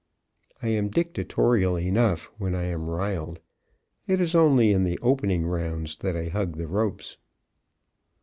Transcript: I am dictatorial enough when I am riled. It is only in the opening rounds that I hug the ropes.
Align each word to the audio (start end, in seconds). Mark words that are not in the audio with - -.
I 0.63 0.69
am 0.69 0.89
dictatorial 0.89 1.75
enough 1.77 2.23
when 2.39 2.55
I 2.55 2.63
am 2.63 2.89
riled. 2.89 3.39
It 4.07 4.19
is 4.19 4.33
only 4.33 4.71
in 4.71 4.83
the 4.83 4.97
opening 5.03 5.45
rounds 5.45 5.95
that 5.97 6.15
I 6.17 6.25
hug 6.25 6.57
the 6.57 6.65
ropes. 6.65 7.19